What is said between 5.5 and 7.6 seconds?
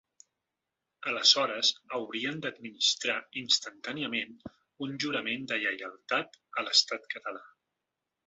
de lleialtat a l’estat català.